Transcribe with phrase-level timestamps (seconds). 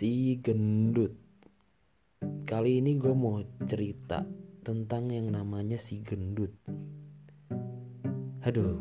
[0.00, 1.12] si gendut.
[2.48, 4.24] Kali ini gue mau cerita
[4.64, 6.48] tentang yang namanya si gendut.
[8.48, 8.80] Aduh,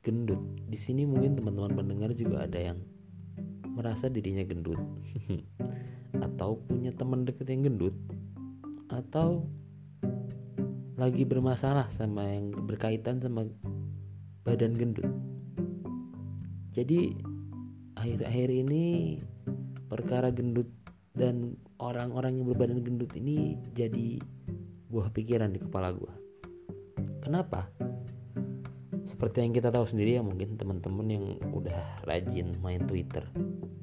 [0.00, 0.40] gendut.
[0.64, 2.80] Di sini mungkin teman-teman pendengar juga ada yang
[3.68, 4.80] merasa dirinya gendut,
[6.24, 7.92] atau punya teman deket yang gendut,
[8.88, 9.44] atau
[10.96, 13.44] lagi bermasalah sama yang berkaitan sama
[14.48, 15.12] badan gendut.
[16.72, 17.28] Jadi
[18.00, 19.20] akhir-akhir ini
[19.92, 20.72] perkara gendut
[21.12, 24.16] dan orang-orang yang berbadan gendut ini jadi
[24.88, 26.12] buah pikiran di kepala gue.
[27.20, 27.68] Kenapa?
[29.04, 31.76] Seperti yang kita tahu sendiri ya mungkin teman-teman yang udah
[32.08, 33.20] rajin main Twitter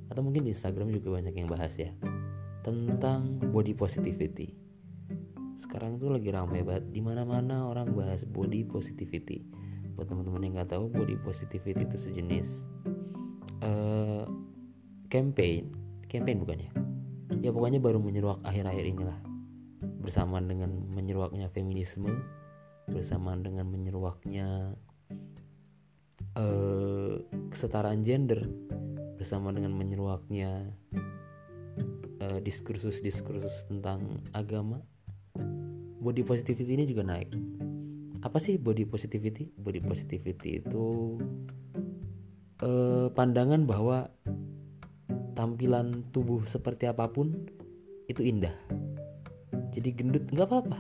[0.09, 1.93] atau mungkin di Instagram juga banyak yang bahas ya
[2.65, 4.57] tentang body positivity.
[5.62, 9.45] Sekarang tuh lagi ramai banget di mana-mana orang bahas body positivity.
[9.93, 12.65] Buat teman-teman yang nggak tahu body positivity itu sejenis
[13.63, 14.26] uh,
[15.08, 15.72] campaign.
[16.08, 16.72] Campaign bukannya?
[17.44, 19.20] Ya pokoknya baru menyeruak akhir-akhir inilah.
[20.02, 22.10] Bersamaan dengan menyeruaknya feminisme
[22.88, 24.72] bersamaan dengan menyeruaknya
[26.40, 27.20] uh,
[27.52, 28.48] kesetaraan gender
[29.20, 30.72] bersama dengan menyeruaknya
[32.24, 34.80] uh, diskursus-diskursus tentang agama.
[36.00, 37.35] Body positivity ini juga naik.
[38.24, 39.52] Apa sih body positivity?
[39.60, 41.18] Body positivity itu
[42.63, 44.10] eh, pandangan bahwa
[45.38, 47.34] tampilan tubuh seperti apa pun
[48.10, 48.54] itu indah.
[49.70, 50.80] Jadi gendut nggak apa-apa.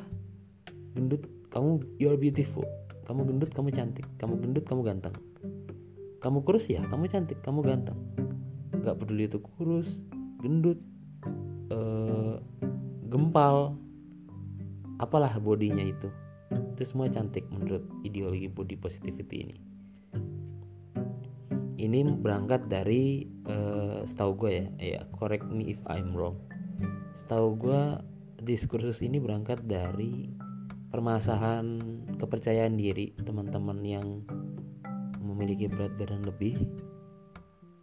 [0.97, 1.21] Gendut
[1.53, 2.65] kamu you're beautiful.
[3.05, 4.07] Kamu gendut kamu cantik.
[4.17, 5.13] Kamu gendut kamu ganteng.
[6.17, 7.99] Kamu kurus ya kamu cantik kamu ganteng.
[8.81, 10.01] Gak peduli itu kurus,
[10.39, 10.79] gendut,
[11.69, 12.35] eh,
[13.11, 13.75] gempal,
[14.97, 16.09] apalah bodinya itu.
[16.73, 19.76] Itu semua cantik menurut ideologi body positivity ini
[21.77, 26.41] ini berangkat dari uh, setahu gue ya ya correct me if I'm wrong.
[27.13, 27.81] Setahu gue
[28.41, 30.29] diskursus ini berangkat dari
[30.89, 31.77] permasalahan
[32.17, 34.25] kepercayaan diri teman-teman yang
[35.21, 36.57] memiliki berat badan lebih.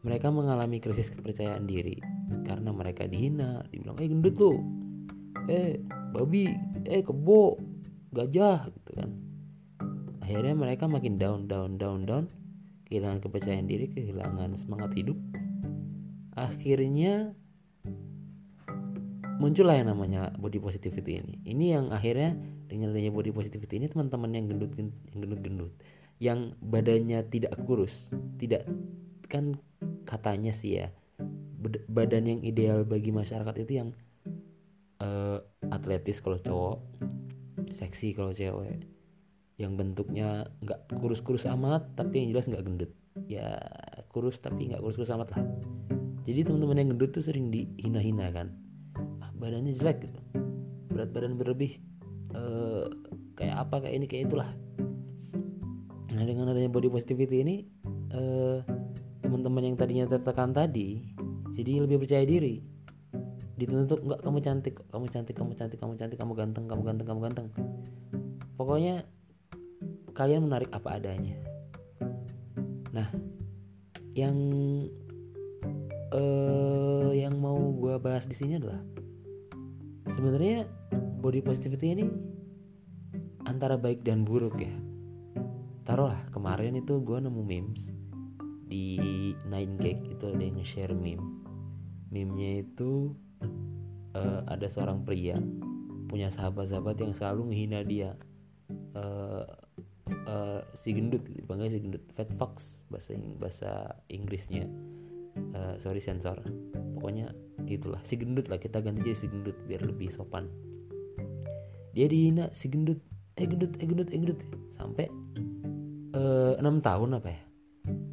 [0.05, 1.97] Mereka mengalami krisis kepercayaan diri
[2.45, 4.59] karena mereka dihina dibilang eh gendut tuh
[5.47, 5.79] eh
[6.11, 6.51] babi.
[6.85, 7.57] Eh kebo.
[8.15, 8.69] Gajah.
[8.69, 9.11] Gitu kan.
[10.21, 12.25] Akhirnya mereka makin down down down down
[12.89, 15.17] kehilangan kepercayaan diri, kehilangan semangat hidup.
[16.35, 17.33] Akhirnya
[19.39, 21.35] muncullah yang namanya body positivity ini.
[21.45, 22.37] Ini yang akhirnya
[22.67, 25.73] dengan adanya body positivity ini teman-teman yang gendut yang gendut-gendut,
[26.19, 27.95] yang badannya tidak kurus,
[28.41, 28.67] tidak
[29.29, 29.59] kan
[30.05, 30.89] katanya sih ya
[31.89, 33.89] badan yang ideal bagi masyarakat itu yang
[35.01, 35.41] uh,
[35.73, 36.79] atletis kalau cowok,
[37.73, 38.85] seksi kalau cewek,
[39.55, 42.91] yang bentuknya nggak kurus-kurus amat tapi yang jelas nggak gendut.
[43.31, 43.59] Ya
[44.11, 45.43] kurus tapi nggak kurus-kurus amat lah.
[46.25, 48.51] Jadi teman-teman yang gendut tuh sering dihina-hina kan.
[49.23, 50.21] Ah, badannya jelek gitu.
[50.91, 51.79] Berat badan berlebih
[52.35, 52.87] uh,
[53.39, 54.51] kayak apa kayak ini kayak itulah.
[56.15, 57.57] Nah dengan adanya body positivity ini
[58.15, 58.63] uh,
[59.23, 61.03] teman-teman yang tadinya tertekan tadi
[61.55, 62.59] jadi lebih percaya diri.
[63.55, 67.21] Dituntut nggak kamu cantik kamu cantik kamu cantik kamu cantik kamu ganteng kamu ganteng kamu
[67.23, 67.47] ganteng.
[68.59, 69.07] Pokoknya
[70.15, 71.35] kalian menarik apa adanya.
[72.95, 73.11] Nah,
[74.15, 74.39] yang
[76.15, 78.79] uh, yang mau gue bahas di sini adalah
[80.15, 80.71] sebenarnya
[81.19, 82.07] body positivity ini
[83.51, 84.73] antara baik dan buruk ya.
[85.85, 87.91] Taruhlah kemarin itu gue nemu memes
[88.71, 88.97] di
[89.45, 91.43] Nine Cake itu ada yang share meme.
[92.15, 93.13] Meme-nya itu
[94.15, 95.37] uh, ada seorang pria
[96.07, 98.15] punya sahabat-sahabat yang selalu menghina dia.
[98.95, 99.45] Uh,
[100.27, 102.05] uh, si gendut dipanggil si gendut.
[102.13, 103.71] Fat fox bahasa bahasa
[104.09, 104.69] Inggrisnya.
[105.55, 106.39] Uh, sorry sensor.
[106.95, 107.33] Pokoknya
[107.67, 108.01] itulah.
[108.07, 110.49] Si gendut lah kita ganti jadi si gendut biar lebih sopan.
[111.95, 113.01] Dia dihina si gendut.
[113.35, 114.41] Eh gendut eh gendut eh gendut.
[114.71, 115.07] Sampai
[116.15, 117.43] eh, enam uh, tahun apa ya?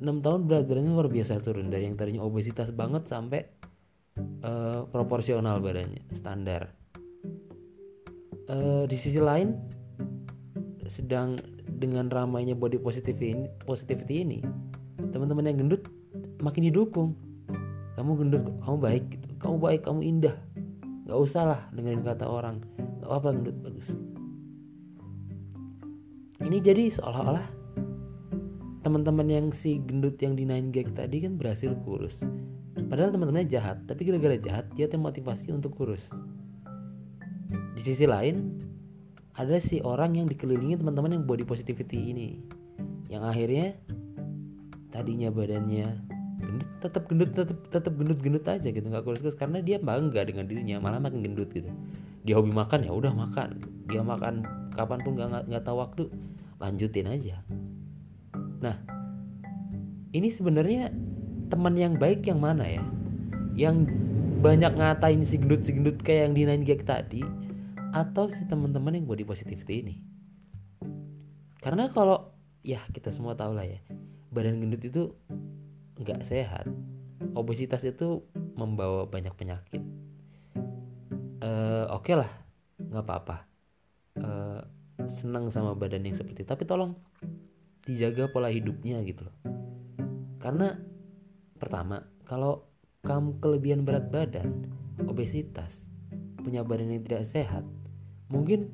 [0.02, 1.70] Enam tahun berat badannya luar biasa turun.
[1.70, 3.46] Dari yang tadinya obesitas banget sampai
[4.42, 6.74] uh, proporsional badannya standar.
[8.50, 9.56] Uh, di sisi lain
[10.92, 11.40] sedang
[11.82, 14.40] dengan ramainya body positivity ini, positivity ini
[15.10, 15.90] teman-teman yang gendut
[16.38, 17.18] makin didukung.
[17.98, 19.28] Kamu gendut kamu baik gitu.
[19.42, 20.36] Kamu baik kamu indah.
[21.10, 22.62] Nggak usah lah dengerin kata orang.
[23.02, 23.88] Nggak apa-apa gendut bagus.
[26.42, 27.46] Ini jadi seolah-olah
[28.82, 32.18] teman-teman yang si gendut yang di nine gag tadi kan berhasil kurus.
[32.90, 36.10] Padahal teman-temannya jahat tapi gara-gara jahat dia termotivasi untuk kurus.
[37.78, 38.58] Di sisi lain
[39.36, 42.30] ada si orang yang dikelilingi teman-teman yang body positivity ini.
[43.08, 43.68] Yang akhirnya
[44.92, 45.88] tadinya badannya
[46.42, 50.26] gendut tetap gendut tetap tetap gendut gendut aja gitu nggak kurus kurus karena dia bangga
[50.26, 51.70] dengan dirinya malah makin gendut gitu.
[52.28, 53.62] Dia hobi makan ya udah makan.
[53.88, 54.44] Dia makan
[54.76, 56.04] kapan pun nggak nggak tahu waktu
[56.60, 57.40] lanjutin aja.
[58.60, 58.76] Nah
[60.12, 60.92] ini sebenarnya
[61.48, 62.84] teman yang baik yang mana ya?
[63.56, 63.92] Yang
[64.42, 67.22] banyak ngatain si gendut si gendut kayak yang dinain gak tadi
[67.92, 69.96] atau si teman-teman yang body positivity ini?
[71.62, 72.34] Karena kalau
[72.66, 73.82] ya kita semua tahu lah ya
[74.32, 75.12] badan gendut itu
[76.02, 76.66] nggak sehat
[77.36, 78.26] obesitas itu
[78.58, 79.84] membawa banyak penyakit.
[81.42, 82.32] Uh, oke okay lah
[82.80, 83.38] nggak apa-apa.
[84.18, 84.62] Uh,
[85.10, 86.96] senang sama badan yang seperti tapi tolong
[87.86, 89.36] dijaga pola hidupnya gitu loh.
[90.42, 90.74] Karena
[91.58, 92.66] pertama kalau
[93.06, 94.70] kamu kelebihan berat badan
[95.06, 95.90] obesitas
[96.42, 97.66] punya badan yang tidak sehat
[98.32, 98.72] mungkin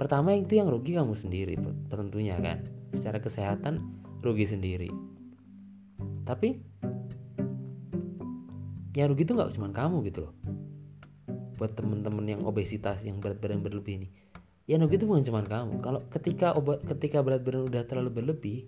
[0.00, 1.54] pertama itu yang rugi kamu sendiri
[1.92, 2.64] tentunya kan.
[2.92, 3.80] Secara kesehatan
[4.24, 4.90] rugi sendiri.
[6.26, 6.58] Tapi
[8.92, 10.34] yang rugi itu nggak cuma kamu gitu loh.
[11.56, 14.08] Buat temen-temen yang obesitas yang berat badan berlebih ini.
[14.66, 15.74] Yang rugi itu bukan cuma kamu.
[15.80, 18.58] Kalau ketika obat ketika berat badan udah terlalu berlebih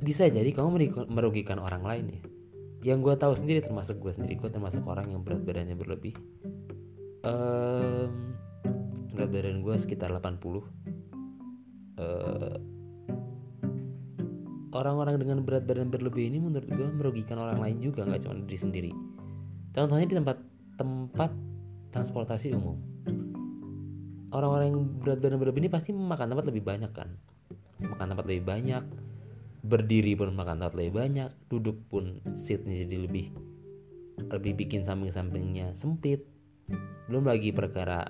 [0.00, 0.80] bisa jadi kamu
[1.12, 2.22] merugikan orang lain ya.
[2.80, 6.16] Yang gue tahu sendiri termasuk gue sendiri gue termasuk orang yang berat badannya berlebih
[7.24, 8.10] um,
[9.12, 10.62] berat badan gue sekitar 80 uh,
[12.00, 12.56] eh,
[14.72, 18.58] orang-orang dengan berat badan berlebih ini menurut gue merugikan orang lain juga nggak cuma diri
[18.58, 18.92] sendiri.
[19.74, 20.38] Contohnya di tempat
[20.80, 21.30] tempat
[21.92, 22.78] transportasi umum.
[24.30, 27.10] Orang-orang yang berat badan berlebih ini pasti makan tempat lebih banyak kan?
[27.82, 28.84] Makan tempat lebih banyak
[29.60, 33.28] berdiri pun makan tempat lebih banyak duduk pun seatnya jadi lebih
[34.32, 36.24] lebih bikin samping-sampingnya sempit
[37.10, 38.06] belum lagi perkara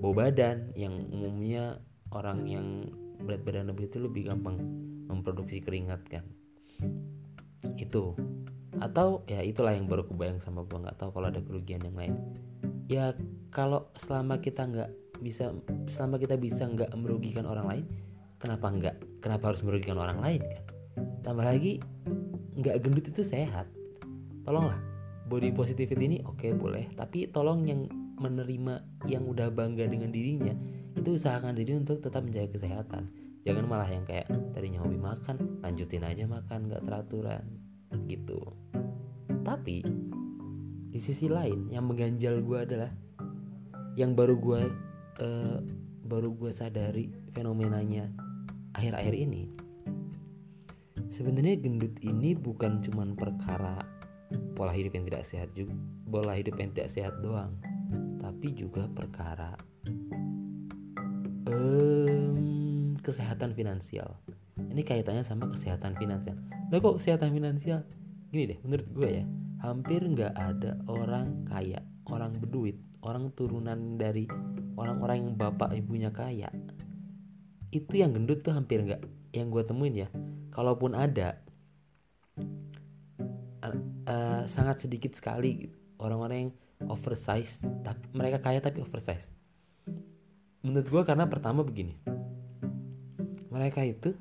[0.00, 1.78] bau badan yang umumnya
[2.10, 2.90] orang yang
[3.22, 4.58] berat badan lebih itu lebih gampang
[5.06, 6.24] memproduksi keringat kan.
[7.78, 8.18] Itu.
[8.82, 12.14] Atau ya itulah yang baru kebayang sama gue nggak tahu kalau ada kerugian yang lain.
[12.90, 13.14] Ya
[13.54, 14.90] kalau selama kita nggak
[15.22, 15.54] bisa
[15.86, 17.84] selama kita bisa nggak merugikan orang lain
[18.42, 18.96] kenapa nggak?
[19.22, 20.64] Kenapa harus merugikan orang lain kan?
[21.22, 21.78] Tambah lagi
[22.58, 23.70] nggak gendut itu sehat.
[24.42, 24.91] Tolonglah
[25.28, 26.90] body positivity ini oke okay, boleh.
[26.94, 27.86] Tapi tolong yang
[28.18, 30.54] menerima yang udah bangga dengan dirinya
[30.94, 33.10] itu usahakan diri untuk tetap menjaga kesehatan.
[33.42, 37.42] Jangan malah yang kayak tadinya hobi makan lanjutin aja makan nggak teraturan
[38.06, 38.38] gitu.
[39.42, 39.82] Tapi
[40.92, 42.90] di sisi lain yang mengganjal gue adalah
[43.98, 44.60] yang baru gue
[45.24, 45.58] uh,
[46.06, 48.12] baru gue sadari fenomenanya
[48.76, 49.48] akhir-akhir ini
[51.12, 53.80] sebenarnya gendut ini bukan cuman perkara
[54.54, 55.74] pola hidup yang tidak sehat juga
[56.08, 57.52] pola hidup yang tidak sehat doang
[58.20, 59.56] tapi juga perkara
[61.50, 64.16] um, kesehatan finansial.
[64.56, 66.38] Ini kaitannya sama kesehatan finansial.
[66.70, 67.82] Nah kok kesehatan finansial?
[68.32, 69.24] Gini deh menurut gue ya
[69.60, 71.78] hampir nggak ada orang kaya
[72.10, 74.26] orang berduit orang turunan dari
[74.78, 76.48] orang-orang yang bapak ibunya kaya.
[77.74, 79.02] Itu yang gendut tuh hampir nggak.
[79.32, 80.08] Yang gue temuin ya
[80.52, 81.40] kalaupun ada
[84.06, 86.52] uh, sangat sedikit sekali orang-orang yang
[86.90, 89.30] oversize tapi mereka kaya tapi oversize.
[90.62, 91.98] Menurut gue karena pertama begini
[93.52, 94.16] mereka itu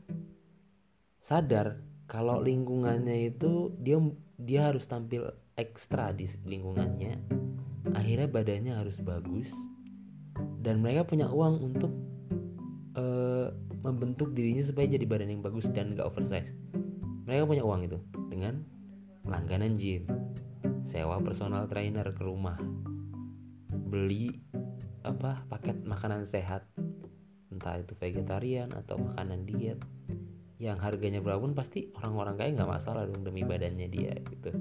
[1.24, 1.80] sadar
[2.12, 3.96] kalau lingkungannya itu dia
[4.36, 7.16] dia harus tampil ekstra di lingkungannya
[7.96, 9.48] akhirnya badannya harus bagus
[10.60, 11.92] dan mereka punya uang untuk
[13.00, 13.50] uh,
[13.82, 16.54] membentuk dirinya supaya jadi badan yang bagus dan gak oversize.
[17.26, 17.98] Mereka punya uang itu
[18.30, 18.62] dengan
[19.26, 20.10] langganan gym.
[20.82, 22.58] Sewa personal trainer ke rumah.
[23.70, 24.34] Beli
[25.06, 26.66] apa paket makanan sehat.
[27.52, 29.78] Entah itu vegetarian atau makanan diet.
[30.62, 34.54] Yang harganya berapapun pasti orang-orang kaya nggak masalah dong demi badannya dia gitu.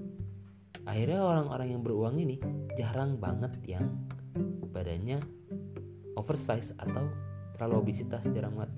[0.88, 2.40] Akhirnya orang-orang yang beruang ini
[2.76, 3.84] jarang banget yang
[4.72, 5.20] badannya
[6.16, 7.04] oversize atau
[7.56, 8.72] terlalu obesitas jarang banget.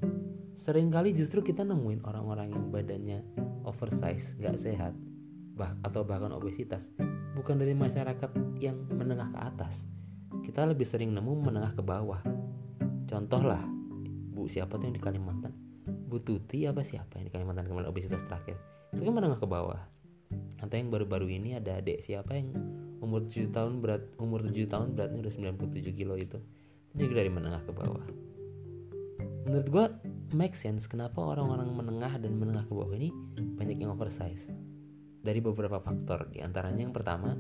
[0.62, 3.19] Seringkali justru kita nemuin orang-orang yang badannya
[3.62, 4.95] oversize nggak sehat
[5.52, 6.88] bah atau bahkan obesitas
[7.37, 8.30] bukan dari masyarakat
[8.61, 9.85] yang menengah ke atas.
[10.44, 12.21] Kita lebih sering nemu menengah ke bawah.
[13.09, 13.61] Contoh lah
[14.32, 15.52] bu siapa tuh yang di Kalimantan?
[16.09, 18.56] Bu Tuti apa siapa yang di Kalimantan kemarin obesitas terakhir?
[18.97, 19.80] Itu kan menengah ke bawah.
[20.64, 22.56] Atau yang baru-baru ini ada adik siapa yang
[23.02, 26.38] umur 7 tahun berat umur 7 tahun beratnya udah 97 kilo itu.
[26.97, 28.04] Itu juga dari menengah ke bawah.
[29.42, 29.85] Menurut gue
[30.38, 33.11] make sense kenapa orang-orang menengah dan menengah ke bawah ini
[33.59, 34.49] banyak yang oversize
[35.23, 36.29] dari beberapa faktor.
[36.35, 37.38] Di antaranya yang pertama,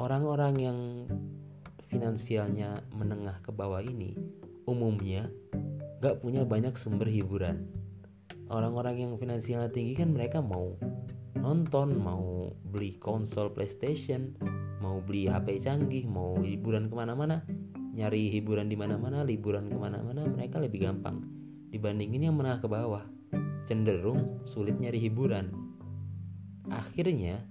[0.00, 0.78] orang-orang yang
[1.92, 4.16] finansialnya menengah ke bawah ini
[4.64, 5.28] umumnya
[6.00, 7.68] gak punya banyak sumber hiburan.
[8.50, 10.74] orang-orang yang finansialnya tinggi kan mereka mau
[11.38, 14.34] nonton mau beli konsol PlayStation
[14.82, 17.46] mau beli HP canggih mau liburan ke mana-mana
[17.94, 21.22] nyari hiburan di mana-mana liburan ke mana-mana mereka lebih gampang
[21.70, 23.06] dibandingin yang menengah ke bawah
[23.70, 25.69] cenderung sulit nyari hiburan
[26.70, 27.42] akhirnya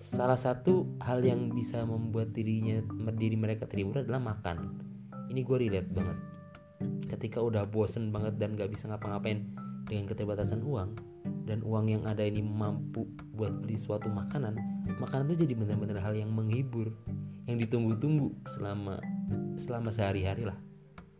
[0.00, 2.80] salah satu hal yang bisa membuat dirinya
[3.16, 4.80] diri mereka terhibur adalah makan.
[5.32, 6.18] Ini gue relate banget.
[7.08, 9.44] Ketika udah bosen banget dan gak bisa ngapa-ngapain
[9.88, 10.96] dengan keterbatasan uang
[11.44, 13.04] dan uang yang ada ini mampu
[13.36, 14.56] buat beli suatu makanan
[14.96, 16.92] makanan itu jadi benar-benar hal yang menghibur
[17.44, 19.00] yang ditunggu-tunggu selama
[19.60, 20.56] selama sehari-hari lah.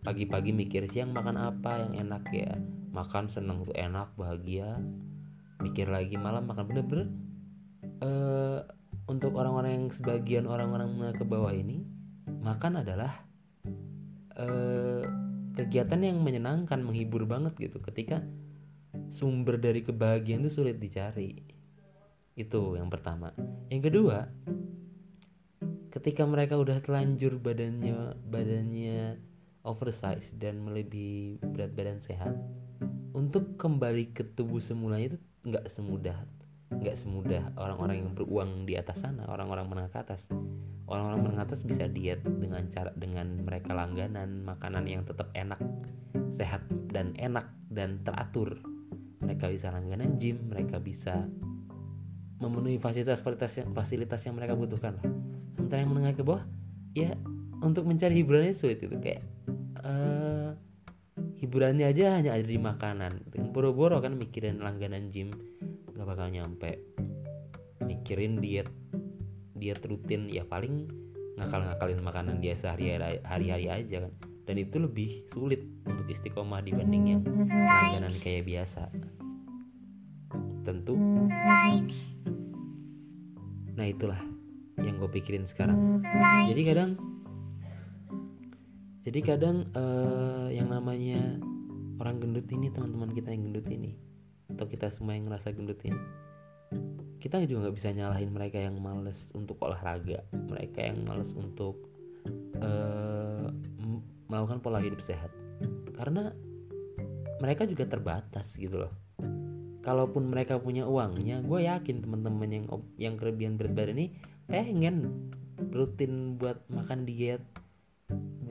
[0.05, 2.53] Pagi-pagi mikir siang makan apa yang enak ya.
[2.93, 4.81] Makan seneng tuh enak bahagia
[5.61, 6.65] mikir lagi malam makan.
[6.71, 7.09] Bener-bener
[8.03, 8.61] uh,
[9.11, 11.85] untuk orang-orang yang sebagian orang-orang ke bawah ini
[12.41, 13.13] makan adalah
[14.39, 15.05] uh,
[15.55, 17.79] kegiatan yang menyenangkan menghibur banget gitu.
[17.79, 18.25] Ketika
[19.11, 21.43] sumber dari kebahagiaan itu sulit dicari.
[22.35, 23.31] Itu yang pertama.
[23.71, 24.27] Yang kedua
[25.95, 29.15] ketika mereka udah telanjur badannya badannya
[29.63, 32.35] oversize dan melebihi berat badan sehat
[33.15, 36.17] untuk kembali ke tubuh semulanya itu nggak semudah
[36.73, 40.27] nggak semudah orang-orang yang beruang di atas sana orang-orang menengah ke atas.
[40.85, 45.61] Orang-orang menengah atas bisa diet dengan cara dengan mereka langganan makanan yang tetap enak
[46.35, 46.61] sehat
[46.91, 48.59] dan enak dan teratur.
[49.25, 51.25] Mereka bisa langganan gym mereka bisa
[52.43, 55.01] memenuhi fasilitas-fasilitas yang, fasilitas yang mereka butuhkan.
[55.01, 55.09] Lah
[55.57, 56.45] sementara yang menengah ke bawah
[56.93, 57.17] ya
[57.65, 59.25] untuk mencari hiburannya sulit itu kayak
[59.81, 60.44] uh,
[61.45, 63.29] hiburannya aja hanya ada di makanan.
[63.53, 65.29] Boro-boro kan mikirin langganan gym
[65.93, 66.81] gak bakal nyampe.
[67.85, 68.67] Mikirin diet
[69.55, 70.89] diet rutin ya paling
[71.37, 74.13] ngakal-ngakalin makanan dia sehari-hari aja kan.
[74.45, 78.89] Dan itu lebih sulit untuk istiqomah dibanding yang langganan kayak biasa.
[80.65, 80.97] Tentu.
[83.73, 84.21] Nah itulah
[84.81, 86.01] yang gue pikirin sekarang.
[86.49, 87.14] Jadi kadang
[89.05, 91.39] jadi kadang uh, yang namanya
[92.01, 93.93] orang gendut ini teman-teman kita yang gendut ini
[94.53, 96.01] atau kita semua yang ngerasa gendut ini
[97.21, 101.89] kita juga nggak bisa nyalahin mereka yang males untuk olahraga mereka yang males untuk
[102.61, 103.49] uh,
[104.29, 105.31] melakukan pola hidup sehat.
[105.95, 106.33] Karena
[107.39, 108.93] mereka juga terbatas gitu loh.
[109.85, 112.65] Kalaupun mereka punya uangnya gue yakin teman-teman yang
[112.97, 114.07] yang kelebihan berat badan ini
[114.49, 115.29] pengen
[115.71, 117.45] rutin buat makan diet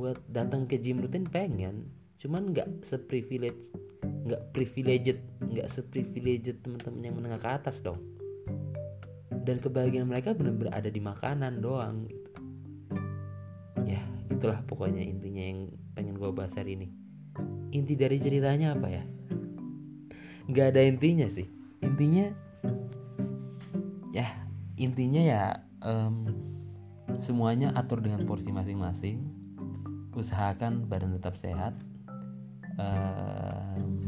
[0.04, 1.88] buat datang ke gym rutin pengen.
[2.20, 3.72] Cuman nggak seprivilege
[4.04, 8.04] nggak privileged nggak seprivileged teman-teman yang menengah ke atas dong.
[9.48, 12.32] Dan kebahagiaan mereka benar-benar ada di makanan doang gitu.
[13.88, 16.92] Ya itulah pokoknya intinya yang pengen gue bahas hari ini.
[17.72, 19.04] Inti dari ceritanya apa ya?
[20.52, 21.48] Nggak ada intinya sih.
[21.80, 22.28] Intinya
[24.12, 24.28] ya
[24.76, 25.44] intinya ya
[25.80, 26.28] um,
[27.24, 29.33] semuanya atur dengan porsi masing-masing
[30.13, 31.74] usahakan badan tetap sehat
[32.77, 34.00] um,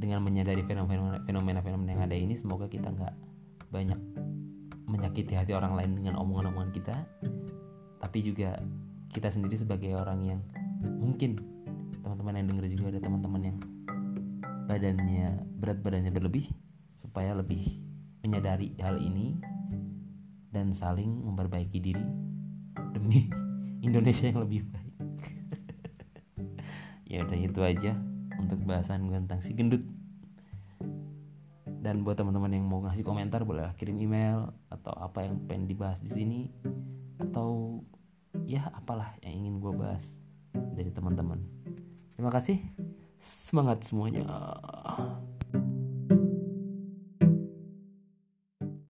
[0.00, 3.14] dengan menyadari fenomena-fenomena yang ada ini semoga kita nggak
[3.70, 4.00] banyak
[4.90, 6.96] menyakiti hati orang lain dengan omongan-omongan kita.
[8.02, 8.58] Tapi juga
[9.14, 10.40] kita sendiri sebagai orang yang
[10.82, 11.38] mungkin
[12.02, 13.58] teman-teman yang dengar juga ada teman-teman yang
[14.66, 16.46] badannya berat badannya berlebih
[16.94, 17.78] supaya lebih
[18.22, 19.38] menyadari hal ini
[20.50, 22.06] dan saling memperbaiki diri
[22.94, 23.30] demi
[23.86, 24.94] Indonesia yang lebih baik.
[27.10, 27.98] Ya udah itu aja
[28.38, 29.82] untuk bahasan tentang si gendut.
[31.66, 35.98] Dan buat teman-teman yang mau ngasih komentar boleh kirim email atau apa yang pengen dibahas
[35.98, 36.40] di sini.
[37.18, 37.82] Atau
[38.46, 40.06] ya apalah yang ingin gue bahas
[40.54, 41.42] dari teman-teman.
[42.14, 42.62] Terima kasih.
[43.18, 44.22] Semangat semuanya